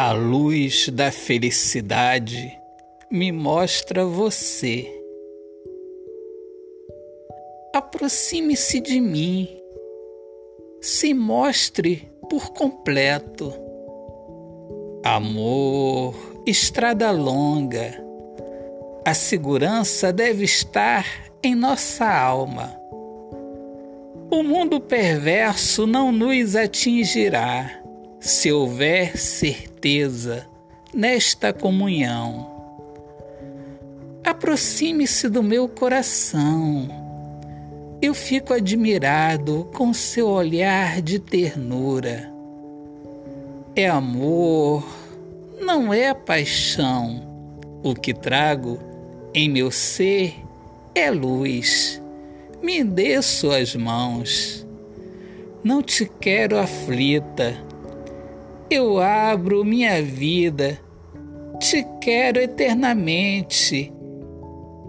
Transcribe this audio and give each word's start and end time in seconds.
A 0.00 0.12
luz 0.12 0.88
da 0.90 1.10
felicidade 1.10 2.56
me 3.10 3.32
mostra 3.32 4.04
você. 4.04 4.86
Aproxime-se 7.74 8.80
de 8.80 9.00
mim, 9.00 9.48
se 10.80 11.12
mostre 11.12 12.08
por 12.30 12.52
completo. 12.52 13.52
Amor, 15.02 16.14
estrada 16.46 17.10
longa, 17.10 18.00
a 19.04 19.12
segurança 19.14 20.12
deve 20.12 20.44
estar 20.44 21.28
em 21.42 21.56
nossa 21.56 22.08
alma. 22.08 22.72
O 24.30 24.44
mundo 24.44 24.80
perverso 24.80 25.88
não 25.88 26.12
nos 26.12 26.54
atingirá 26.54 27.77
se 28.28 28.52
houver 28.52 29.16
certeza 29.16 30.46
nesta 30.92 31.50
comunhão. 31.50 32.46
Aproxime-se 34.22 35.30
do 35.30 35.42
meu 35.42 35.66
coração. 35.66 36.88
Eu 38.02 38.12
fico 38.12 38.52
admirado 38.52 39.66
com 39.74 39.94
seu 39.94 40.28
olhar 40.28 41.00
de 41.00 41.18
ternura. 41.18 42.30
É 43.74 43.88
amor, 43.88 44.86
não 45.58 45.92
é 45.92 46.12
paixão. 46.12 47.26
O 47.82 47.94
que 47.94 48.12
trago 48.12 48.78
em 49.32 49.48
meu 49.48 49.70
ser 49.70 50.34
é 50.94 51.10
luz. 51.10 52.02
Me 52.62 52.84
dê 52.84 53.22
suas 53.22 53.74
mãos. 53.74 54.66
Não 55.64 55.82
te 55.82 56.10
quero 56.20 56.58
aflita 56.58 57.67
eu 58.70 59.00
abro 59.00 59.64
minha 59.64 60.02
vida, 60.02 60.78
te 61.58 61.84
quero 62.00 62.38
eternamente. 62.38 63.92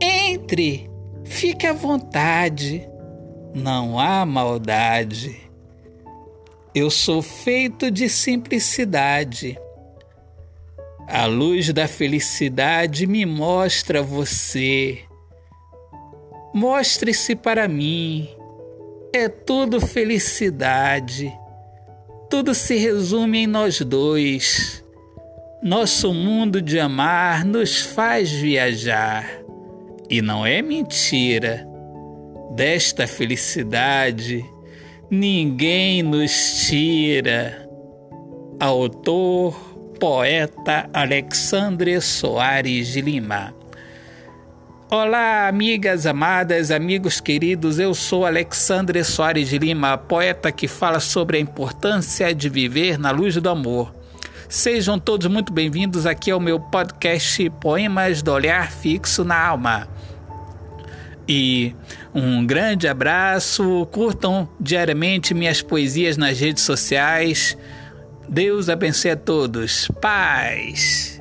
Entre, 0.00 0.88
fique 1.24 1.66
à 1.66 1.72
vontade, 1.72 2.88
não 3.54 3.98
há 3.98 4.24
maldade. 4.24 5.36
Eu 6.74 6.90
sou 6.90 7.20
feito 7.20 7.90
de 7.90 8.08
simplicidade. 8.08 9.58
A 11.06 11.26
luz 11.26 11.72
da 11.72 11.86
felicidade 11.86 13.06
me 13.06 13.26
mostra 13.26 14.02
você. 14.02 15.00
Mostre-se 16.54 17.34
para 17.34 17.68
mim. 17.68 18.28
É 19.12 19.28
tudo 19.28 19.80
felicidade 19.80 21.32
tudo 22.34 22.52
se 22.52 22.76
resume 22.76 23.44
em 23.44 23.46
nós 23.46 23.80
dois. 23.80 24.84
Nosso 25.62 26.12
mundo 26.12 26.60
de 26.60 26.80
amar 26.80 27.44
nos 27.44 27.80
faz 27.80 28.28
viajar. 28.28 29.24
E 30.10 30.20
não 30.20 30.44
é 30.44 30.60
mentira. 30.60 31.64
Desta 32.56 33.06
felicidade 33.06 34.44
ninguém 35.08 36.02
nos 36.02 36.66
tira. 36.66 37.68
Autor, 38.58 39.54
poeta 40.00 40.90
Alexandre 40.92 42.00
Soares 42.00 42.88
de 42.88 43.00
Lima. 43.00 43.54
Olá, 44.96 45.48
amigas 45.48 46.06
amadas, 46.06 46.70
amigos 46.70 47.20
queridos. 47.20 47.80
Eu 47.80 47.94
sou 47.94 48.24
Alexandre 48.24 49.02
Soares 49.02 49.48
de 49.48 49.58
Lima, 49.58 49.98
poeta 49.98 50.52
que 50.52 50.68
fala 50.68 51.00
sobre 51.00 51.36
a 51.36 51.40
importância 51.40 52.32
de 52.32 52.48
viver 52.48 52.96
na 52.96 53.10
luz 53.10 53.34
do 53.34 53.50
amor. 53.50 53.92
Sejam 54.48 54.96
todos 54.96 55.26
muito 55.26 55.52
bem-vindos 55.52 56.06
aqui 56.06 56.30
ao 56.30 56.38
meu 56.38 56.60
podcast 56.60 57.50
Poemas 57.60 58.22
do 58.22 58.30
Olhar 58.30 58.70
Fixo 58.70 59.24
na 59.24 59.36
Alma. 59.36 59.88
E 61.26 61.74
um 62.14 62.46
grande 62.46 62.86
abraço, 62.86 63.88
curtam 63.90 64.48
diariamente 64.60 65.34
minhas 65.34 65.60
poesias 65.60 66.16
nas 66.16 66.38
redes 66.38 66.62
sociais. 66.62 67.58
Deus 68.28 68.68
abençoe 68.68 69.10
a 69.10 69.16
todos. 69.16 69.90
Paz! 70.00 71.13